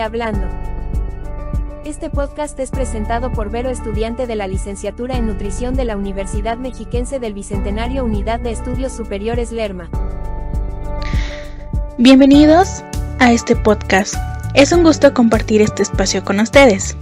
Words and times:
Hablando. 0.00 0.46
Este 1.84 2.10
podcast 2.10 2.58
es 2.60 2.70
presentado 2.70 3.32
por 3.32 3.50
Vero, 3.50 3.70
estudiante 3.70 4.26
de 4.26 4.36
la 4.36 4.46
licenciatura 4.46 5.16
en 5.16 5.26
nutrición 5.26 5.74
de 5.74 5.84
la 5.84 5.96
Universidad 5.96 6.56
Mexiquense 6.56 7.18
del 7.18 7.34
Bicentenario 7.34 8.04
Unidad 8.04 8.40
de 8.40 8.52
Estudios 8.52 8.92
Superiores 8.92 9.50
Lerma. 9.50 9.90
Bienvenidos 11.98 12.84
a 13.18 13.32
este 13.32 13.56
podcast. 13.56 14.14
Es 14.54 14.70
un 14.72 14.82
gusto 14.82 15.14
compartir 15.14 15.62
este 15.62 15.82
espacio 15.82 16.24
con 16.24 16.38
ustedes. 16.40 16.96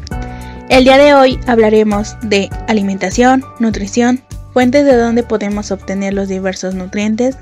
El 0.68 0.84
día 0.84 0.98
de 0.98 1.14
hoy 1.14 1.38
hablaremos 1.46 2.16
de 2.22 2.48
alimentación, 2.66 3.44
nutrición, 3.58 4.22
fuentes 4.52 4.86
de 4.86 4.96
donde 4.96 5.22
podemos 5.22 5.70
obtener 5.70 6.14
los 6.14 6.28
diversos 6.28 6.74
nutrientes 6.74 7.36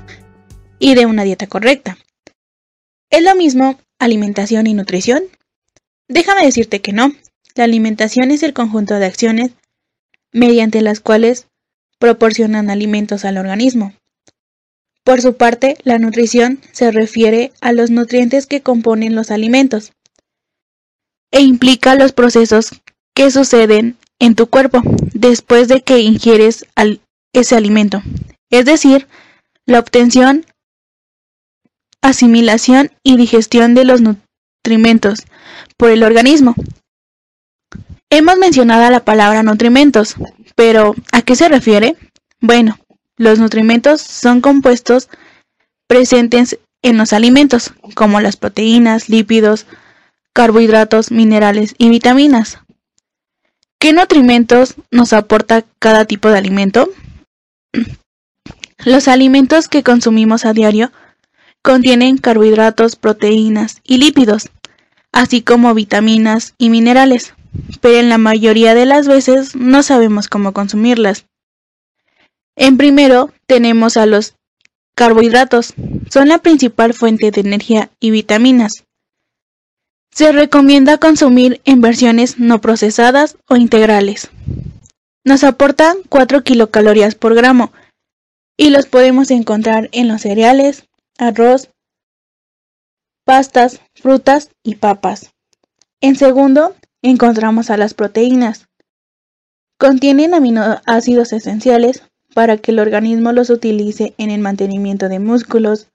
y 0.79 0.95
de 0.95 1.05
una 1.05 1.23
dieta 1.23 1.47
correcta. 1.47 1.97
¿Es 3.09 3.23
lo 3.23 3.35
mismo 3.35 3.79
alimentación 3.99 4.67
y 4.67 4.73
nutrición? 4.73 5.23
Déjame 6.07 6.45
decirte 6.45 6.81
que 6.81 6.93
no. 6.93 7.11
La 7.55 7.63
alimentación 7.63 8.31
es 8.31 8.43
el 8.43 8.53
conjunto 8.53 8.95
de 8.95 9.05
acciones 9.05 9.51
mediante 10.31 10.81
las 10.81 10.99
cuales 10.99 11.47
proporcionan 11.99 12.69
alimentos 12.69 13.25
al 13.25 13.37
organismo. 13.37 13.93
Por 15.03 15.21
su 15.21 15.37
parte, 15.37 15.77
la 15.83 15.99
nutrición 15.99 16.59
se 16.71 16.91
refiere 16.91 17.53
a 17.61 17.71
los 17.71 17.91
nutrientes 17.91 18.47
que 18.47 18.61
componen 18.61 19.15
los 19.15 19.31
alimentos 19.31 19.93
e 21.31 21.41
implica 21.41 21.95
los 21.95 22.11
procesos 22.11 22.81
que 23.13 23.31
suceden 23.31 23.97
en 24.19 24.35
tu 24.35 24.47
cuerpo 24.47 24.81
después 25.13 25.67
de 25.67 25.81
que 25.81 25.99
ingieres 25.99 26.65
ese 27.33 27.55
alimento, 27.55 28.01
es 28.49 28.65
decir, 28.65 29.07
la 29.65 29.79
obtención, 29.79 30.45
asimilación 32.01 32.91
y 33.03 33.17
digestión 33.17 33.73
de 33.75 33.85
los 33.85 34.01
nutrimentos 34.65 35.19
por 35.77 35.91
el 35.91 36.01
organismo. 36.01 36.55
Hemos 38.09 38.37
mencionado 38.37 38.89
la 38.89 39.05
palabra 39.05 39.43
nutrimentos, 39.43 40.15
pero 40.55 40.95
¿a 41.11 41.21
qué 41.21 41.35
se 41.35 41.49
refiere? 41.49 41.95
Bueno, 42.41 42.79
los 43.15 43.37
nutrimentos 43.37 44.01
son 44.01 44.41
compuestos 44.41 45.09
presentes 45.87 46.57
en 46.81 46.97
los 46.97 47.13
alimentos, 47.13 47.73
como 47.93 48.21
las 48.21 48.37
proteínas, 48.37 49.07
lípidos, 49.07 49.67
carbohidratos, 50.33 51.11
minerales 51.11 51.75
y 51.77 51.89
vitaminas. 51.89 52.57
¿Qué 53.79 53.93
nutrimentos 53.93 54.73
nos 54.89 55.13
aporta 55.13 55.63
cada 55.77 56.05
tipo 56.05 56.29
de 56.29 56.39
alimento? 56.39 56.89
Los 58.83 59.07
alimentos 59.07 59.67
que 59.67 59.83
consumimos 59.83 60.45
a 60.45 60.53
diario 60.53 60.91
contienen 61.65 62.19
carbohidratos, 62.19 62.95
proteínas 62.95 63.81
y 63.83 63.97
lípidos, 63.97 64.51
así 65.15 65.41
como 65.41 65.73
vitaminas 65.73 66.53
y 66.59 66.69
minerales 66.69 67.33
pero 67.81 67.99
en 67.99 68.09
la 68.09 68.17
mayoría 68.17 68.73
de 68.73 68.85
las 68.85 69.07
veces 69.07 69.55
no 69.55 69.83
sabemos 69.83 70.27
cómo 70.27 70.53
consumirlas. 70.53 71.25
En 72.55 72.77
primero 72.77 73.31
tenemos 73.47 73.97
a 73.97 74.05
los 74.05 74.35
carbohidratos, 74.95 75.73
son 76.09 76.29
la 76.29 76.39
principal 76.39 76.93
fuente 76.93 77.31
de 77.31 77.41
energía 77.41 77.89
y 77.99 78.11
vitaminas. 78.11 78.85
Se 80.11 80.31
recomienda 80.31 80.97
consumir 80.97 81.61
en 81.65 81.81
versiones 81.81 82.39
no 82.39 82.61
procesadas 82.61 83.37
o 83.49 83.57
integrales. 83.57 84.29
Nos 85.25 85.43
aportan 85.43 85.97
4 86.07 86.43
kilocalorías 86.43 87.15
por 87.15 87.35
gramo 87.35 87.73
y 88.57 88.69
los 88.69 88.85
podemos 88.85 89.31
encontrar 89.31 89.89
en 89.91 90.07
los 90.07 90.21
cereales, 90.21 90.85
arroz, 91.17 91.69
pastas, 93.25 93.81
frutas 93.95 94.51
y 94.63 94.75
papas. 94.75 95.33
En 95.99 96.15
segundo, 96.15 96.75
encontramos 97.01 97.69
a 97.69 97.77
las 97.77 97.93
proteínas. 97.93 98.67
Contienen 99.77 100.33
aminoácidos 100.33 101.33
esenciales 101.33 102.03
para 102.33 102.57
que 102.57 102.71
el 102.71 102.79
organismo 102.79 103.31
los 103.31 103.49
utilice 103.49 104.13
en 104.17 104.29
el 104.29 104.41
mantenimiento 104.41 105.09
de 105.09 105.19
músculos, 105.19 105.87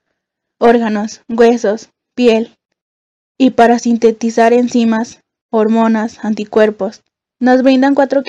órganos, 0.59 1.21
huesos, 1.29 1.89
piel 2.15 2.57
y 3.37 3.51
para 3.51 3.79
sintetizar 3.79 4.51
enzimas, 4.51 5.21
hormonas, 5.49 6.23
anticuerpos. 6.23 7.01
Nos 7.39 7.63
brindan 7.63 7.95
4 7.95 8.23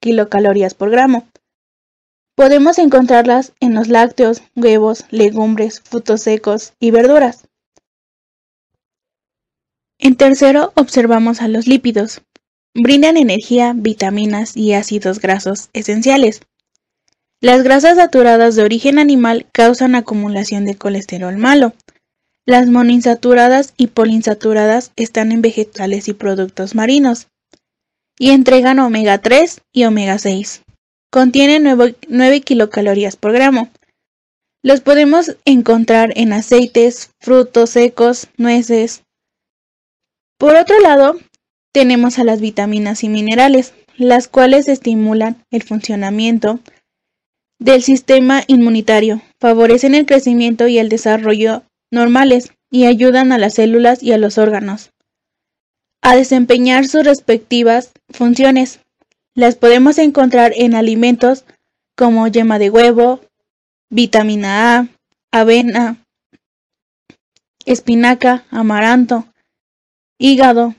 kilocalorías 0.00 0.74
por 0.74 0.90
gramo. 0.90 1.26
Podemos 2.36 2.78
encontrarlas 2.78 3.52
en 3.58 3.74
los 3.74 3.88
lácteos, 3.88 4.42
huevos, 4.54 5.04
legumbres, 5.10 5.80
frutos 5.80 6.22
secos 6.22 6.72
y 6.78 6.92
verduras. 6.92 7.47
En 9.98 10.14
tercero, 10.14 10.72
observamos 10.76 11.42
a 11.42 11.48
los 11.48 11.66
lípidos. 11.66 12.22
Brindan 12.74 13.16
energía, 13.16 13.72
vitaminas 13.74 14.56
y 14.56 14.72
ácidos 14.72 15.18
grasos 15.18 15.70
esenciales. 15.72 16.42
Las 17.40 17.62
grasas 17.62 17.96
saturadas 17.96 18.54
de 18.54 18.62
origen 18.62 18.98
animal 18.98 19.46
causan 19.52 19.94
acumulación 19.94 20.64
de 20.64 20.76
colesterol 20.76 21.36
malo. 21.36 21.72
Las 22.46 22.68
monoinsaturadas 22.68 23.74
y 23.76 23.88
poliinsaturadas 23.88 24.92
están 24.96 25.32
en 25.32 25.42
vegetales 25.42 26.08
y 26.08 26.14
productos 26.14 26.74
marinos. 26.74 27.28
Y 28.18 28.30
entregan 28.30 28.78
omega 28.78 29.18
3 29.18 29.60
y 29.72 29.84
omega 29.84 30.18
6. 30.18 30.62
Contienen 31.10 31.64
9, 31.64 31.96
9 32.08 32.40
kilocalorías 32.40 33.16
por 33.16 33.32
gramo. 33.32 33.70
Los 34.62 34.80
podemos 34.80 35.36
encontrar 35.44 36.12
en 36.16 36.32
aceites, 36.32 37.10
frutos 37.20 37.70
secos, 37.70 38.28
nueces, 38.36 39.04
por 40.38 40.56
otro 40.56 40.80
lado, 40.80 41.16
tenemos 41.72 42.18
a 42.18 42.24
las 42.24 42.40
vitaminas 42.40 43.04
y 43.04 43.08
minerales, 43.08 43.74
las 43.96 44.28
cuales 44.28 44.68
estimulan 44.68 45.44
el 45.50 45.62
funcionamiento 45.62 46.60
del 47.58 47.82
sistema 47.82 48.42
inmunitario, 48.46 49.20
favorecen 49.40 49.94
el 49.94 50.06
crecimiento 50.06 50.68
y 50.68 50.78
el 50.78 50.88
desarrollo 50.88 51.62
normales 51.90 52.52
y 52.70 52.86
ayudan 52.86 53.32
a 53.32 53.38
las 53.38 53.54
células 53.54 54.02
y 54.02 54.12
a 54.12 54.18
los 54.18 54.38
órganos 54.38 54.92
a 56.02 56.16
desempeñar 56.16 56.86
sus 56.86 57.04
respectivas 57.04 57.92
funciones. 58.10 58.80
Las 59.34 59.56
podemos 59.56 59.98
encontrar 59.98 60.52
en 60.56 60.74
alimentos 60.74 61.44
como 61.96 62.26
yema 62.28 62.58
de 62.58 62.70
huevo, 62.70 63.20
vitamina 63.90 64.78
A, 64.78 64.88
avena, 65.32 66.04
espinaca, 67.64 68.44
amaranto, 68.50 69.26
hígado, 70.18 70.74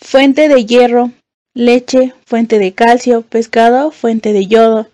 fuente 0.00 0.48
de 0.48 0.64
hierro, 0.64 1.10
leche, 1.54 2.14
fuente 2.24 2.58
de 2.58 2.72
calcio, 2.72 3.22
pescado, 3.22 3.90
fuente 3.90 4.32
de 4.32 4.46
yodo. 4.46 4.88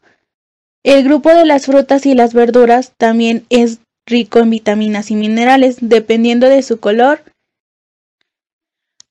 El 0.83 1.05
grupo 1.05 1.31
de 1.31 1.45
las 1.45 1.67
frutas 1.67 2.07
y 2.07 2.15
las 2.15 2.35
verduras 2.35 2.93
también 2.97 3.47
es 3.51 3.79
rico 4.07 4.39
en 4.39 4.51
vitaminas 4.51 5.11
y 5.11 5.17
minerales, 5.17 5.77
dependiendo 5.81 6.49
de 6.49 6.63
su 6.63 6.81
color. 6.81 7.23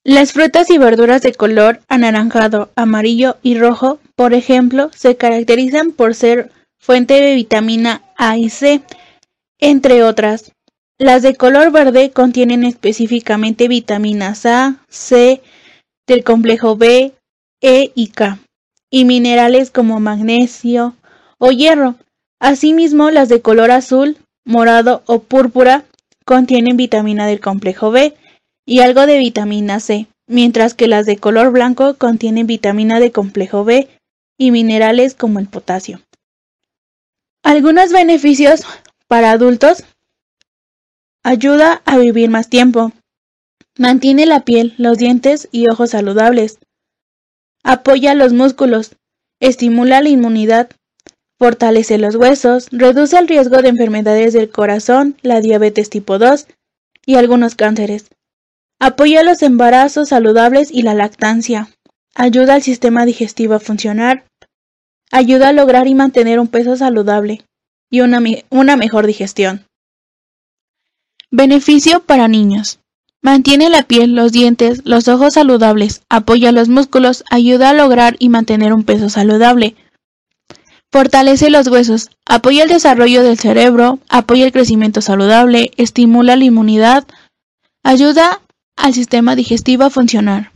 Las 0.03 0.34
frutas 0.34 0.70
y 0.70 0.78
verduras 0.78 1.22
de 1.22 1.34
color 1.34 1.80
anaranjado, 1.88 2.72
amarillo 2.76 3.38
y 3.42 3.58
rojo, 3.58 4.00
por 4.16 4.34
ejemplo, 4.34 4.92
se 4.94 5.16
caracterizan 5.16 5.92
por 5.92 6.14
ser 6.14 6.52
fuente 6.80 7.22
de 7.22 7.36
vitamina 7.36 8.03
A 8.18 8.38
y 8.38 8.50
C, 8.50 8.82
entre 9.59 10.03
otras. 10.03 10.52
Las 11.00 11.24
de 11.24 11.36
color 11.36 11.72
verde 11.72 12.12
contienen 12.12 12.64
específicamente 12.64 13.68
vitaminas 13.68 14.46
A, 14.46 14.78
C, 14.90 15.42
del 16.08 16.24
complejo 16.24 16.76
B, 16.76 17.14
E 17.62 17.92
y 17.96 18.08
K, 18.09 18.40
y 18.92 19.06
minerales 19.06 19.72
como 19.72 20.00
magnesio 20.00 20.96
o 21.40 21.52
hierro. 21.52 21.96
Asimismo, 22.40 23.09
las 23.09 23.29
de 23.29 23.41
color 23.41 23.72
azul, 23.72 24.17
morado 24.46 25.02
o 25.06 25.20
púrpura 25.20 25.85
contienen 26.26 26.78
vitamina 26.78 27.26
del 27.26 27.40
complejo 27.40 27.90
B 27.91 28.14
y 28.66 28.79
algo 28.82 29.06
de 29.06 29.17
vitamina 29.17 29.79
C, 29.79 30.08
mientras 30.28 30.73
que 30.73 30.88
las 30.88 31.06
de 31.06 31.17
color 31.17 31.52
blanco 31.52 31.97
contienen 31.97 32.47
vitamina 32.47 33.00
del 33.00 33.12
complejo 33.12 33.66
B 33.66 33.90
y 34.38 34.52
minerales 34.52 35.16
como 35.16 35.40
el 35.40 35.47
potasio. 35.47 36.02
Algunos 37.44 37.91
beneficios 37.91 38.64
para 39.08 39.32
adultos 39.32 39.84
Ayuda 41.25 41.81
a 41.85 41.97
vivir 41.97 42.29
más 42.29 42.49
tiempo. 42.49 42.91
Mantiene 43.78 44.25
la 44.25 44.41
piel, 44.41 44.73
los 44.78 44.97
dientes 44.97 45.47
y 45.53 45.70
ojos 45.70 45.91
saludables. 45.91 46.59
Apoya 47.64 48.14
los 48.14 48.34
músculos. 48.34 48.97
Estimula 49.40 50.02
la 50.02 50.09
inmunidad. 50.09 50.70
Fortalece 51.40 51.97
los 51.97 52.17
huesos. 52.17 52.67
Reduce 52.72 53.17
el 53.17 53.29
riesgo 53.29 53.61
de 53.61 53.70
enfermedades 53.70 54.34
del 54.34 54.49
corazón, 54.49 55.16
la 55.22 55.40
diabetes 55.40 55.90
tipo 55.90 56.20
2 56.20 56.47
y 57.05 57.16
algunos 57.16 57.55
cánceres. 57.55 58.09
Apoya 58.79 59.23
los 59.23 59.43
embarazos 59.43 60.09
saludables 60.09 60.72
y 60.72 60.81
la 60.81 60.93
lactancia. 60.93 61.69
Ayuda 62.16 62.55
al 62.55 62.64
sistema 62.64 63.05
digestivo 63.05 63.53
a 63.53 63.61
funcionar. 63.61 64.26
Ayuda 65.09 65.49
a 65.49 65.53
lograr 65.53 65.87
y 65.87 65.96
mantener 65.96 66.41
un 66.41 66.49
peso 66.49 66.76
saludable 66.76 67.46
y 67.90 68.02
una, 68.02 68.22
una 68.49 68.76
mejor 68.76 69.08
digestión. 69.08 69.66
Beneficio 71.35 72.00
para 72.00 72.28
niños. 72.28 72.78
Mantiene 73.24 73.68
la 73.72 73.82
piel, 73.82 74.14
los 74.14 74.32
dientes, 74.32 74.84
los 74.85 75.08
ojos 75.08 75.34
saludables, 75.34 76.03
apoya 76.08 76.52
los 76.52 76.70
músculos, 76.70 77.24
ayuda 77.32 77.72
a 77.72 77.74
lograr 77.74 78.16
y 78.20 78.30
mantener 78.30 78.72
un 78.72 78.84
peso 78.84 79.09
saludable. 79.09 79.76
Fortalece 80.91 81.50
los 81.50 81.68
huesos, 81.70 82.12
apoya 82.28 82.62
el 82.62 82.70
desarrollo 82.70 83.24
del 83.24 83.40
cerebro, 83.40 83.97
apoya 84.09 84.46
el 84.46 84.52
crecimiento 84.52 85.02
saludable, 85.02 85.72
estimula 85.76 86.35
la 86.35 86.44
inmunidad, 86.44 87.08
ayuda 87.82 88.40
al 88.76 88.94
sistema 88.94 89.36
digestivo 89.36 89.86
a 89.86 89.90
funcionar. 89.90 90.52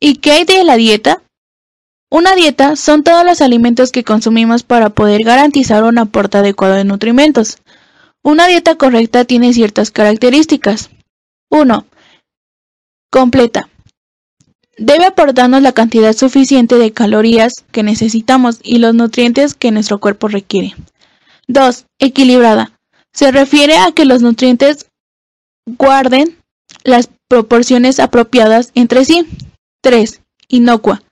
¿Y 0.00 0.16
qué 0.16 0.32
hay 0.32 0.44
de 0.44 0.64
la 0.64 0.74
dieta? 0.74 1.22
Una 2.10 2.34
dieta 2.34 2.74
son 2.74 3.04
todos 3.04 3.24
los 3.24 3.40
alimentos 3.40 3.92
que 3.92 4.02
consumimos 4.02 4.64
para 4.64 4.90
poder 4.90 5.22
garantizar 5.22 5.84
un 5.84 5.98
aporte 5.98 6.38
adecuado 6.38 6.74
de 6.74 6.84
nutrimentos. 6.84 7.58
Una 8.26 8.46
dieta 8.46 8.76
correcta 8.76 9.26
tiene 9.26 9.52
ciertas 9.52 9.90
características. 9.90 10.88
1. 11.50 11.84
Completa. 13.10 13.68
Debe 14.78 15.04
aportarnos 15.04 15.60
la 15.60 15.72
cantidad 15.72 16.14
suficiente 16.14 16.76
de 16.76 16.90
calorías 16.90 17.52
que 17.70 17.82
necesitamos 17.82 18.60
y 18.62 18.78
los 18.78 18.94
nutrientes 18.94 19.52
que 19.52 19.70
nuestro 19.70 20.00
cuerpo 20.00 20.28
requiere. 20.28 20.74
2. 21.48 21.84
Equilibrada. 21.98 22.72
Se 23.12 23.30
refiere 23.30 23.76
a 23.76 23.92
que 23.92 24.06
los 24.06 24.22
nutrientes 24.22 24.86
guarden 25.66 26.38
las 26.82 27.10
proporciones 27.28 28.00
apropiadas 28.00 28.70
entre 28.74 29.04
sí. 29.04 29.26
3. 29.82 30.22
Inocua. 30.48 31.02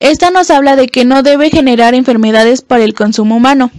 Esta 0.00 0.30
nos 0.30 0.50
habla 0.50 0.76
de 0.76 0.88
que 0.88 1.06
no 1.06 1.22
debe 1.22 1.48
generar 1.48 1.94
enfermedades 1.94 2.60
para 2.60 2.84
el 2.84 2.92
consumo 2.92 3.36
humano. 3.36 3.70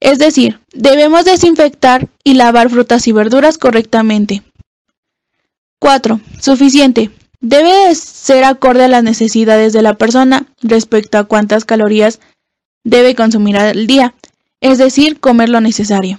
Es 0.00 0.18
decir, 0.18 0.60
debemos 0.72 1.24
desinfectar 1.24 2.08
y 2.22 2.34
lavar 2.34 2.70
frutas 2.70 3.08
y 3.08 3.12
verduras 3.12 3.58
correctamente. 3.58 4.42
4. 5.80 6.20
Suficiente. 6.40 7.10
Debe 7.40 7.94
ser 7.94 8.44
acorde 8.44 8.84
a 8.84 8.88
las 8.88 9.04
necesidades 9.04 9.72
de 9.72 9.82
la 9.82 9.94
persona 9.94 10.46
respecto 10.60 11.18
a 11.18 11.24
cuántas 11.24 11.64
calorías 11.64 12.20
debe 12.84 13.14
consumir 13.14 13.56
al 13.56 13.86
día, 13.86 14.14
es 14.60 14.78
decir, 14.78 15.20
comer 15.20 15.48
lo 15.48 15.60
necesario. 15.60 16.18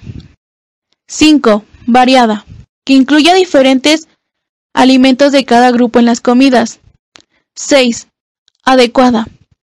5. 1.07 1.65
Variada, 1.87 2.45
que 2.85 2.93
incluya 2.93 3.33
diferentes 3.33 4.07
alimentos 4.73 5.31
de 5.31 5.43
cada 5.43 5.71
grupo 5.71 5.99
en 5.99 6.05
las 6.05 6.21
comidas. 6.21 6.79
6. 7.55 8.07
Adecuada. 8.63 9.27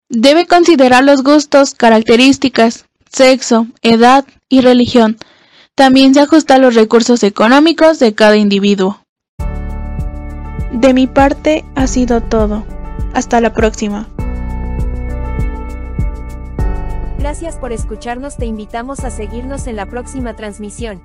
Debe 0.09 0.47
considerar 0.47 1.03
los 1.03 1.23
gustos, 1.23 1.75
características, 1.75 2.85
sexo, 3.13 3.67
edad 3.83 4.25
y 4.49 4.61
religión. 4.61 5.19
También 5.75 6.15
se 6.15 6.21
ajusta 6.21 6.55
a 6.55 6.59
los 6.59 6.75
recursos 6.75 7.23
económicos 7.23 7.99
de 7.99 8.15
cada 8.15 8.37
individuo. 8.37 9.03
De 10.73 10.95
mi 10.95 11.07
parte 11.07 11.65
ha 11.75 11.87
sido 11.87 12.21
todo. 12.21 12.65
Hasta 13.13 13.41
la 13.41 13.53
próxima. 13.53 14.09
Gracias 17.19 17.57
por 17.57 17.73
escucharnos, 17.73 18.37
te 18.37 18.47
invitamos 18.47 19.01
a 19.01 19.11
seguirnos 19.11 19.67
en 19.67 19.77
la 19.77 19.87
próxima 19.87 20.37
transmisión. 20.37 21.03